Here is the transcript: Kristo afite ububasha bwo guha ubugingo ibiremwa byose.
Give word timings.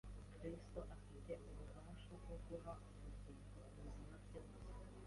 Kristo 0.39 0.79
afite 0.95 1.31
ububasha 1.49 2.11
bwo 2.21 2.35
guha 2.45 2.71
ubugingo 2.91 3.61
ibiremwa 3.79 4.15
byose. 4.25 4.57